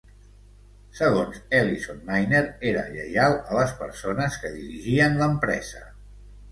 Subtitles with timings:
[0.99, 2.41] Segons Ellison, Miner
[2.73, 5.89] era "lleial a les persones que dirigien l'empresa.